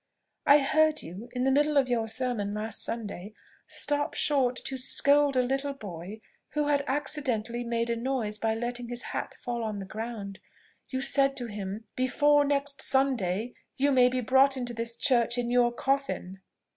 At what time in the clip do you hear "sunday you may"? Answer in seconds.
12.81-14.09